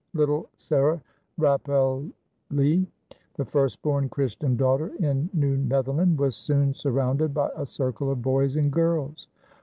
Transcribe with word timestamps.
Little 0.15 0.49
Sarah 0.57 0.99
Rapaelje, 1.39 2.11
"the 3.35 3.45
first 3.45 3.79
born 3.83 4.09
Christian 4.09 4.57
daughter 4.57 4.87
in 4.97 5.29
New 5.31 5.57
Netherland," 5.57 6.17
was 6.17 6.35
soon 6.35 6.73
surrounded 6.73 7.35
by 7.35 7.51
a 7.55 7.67
circle 7.67 8.09
of 8.09 8.23
boys 8.23 8.55
and 8.55 8.71
girls. 8.71 9.27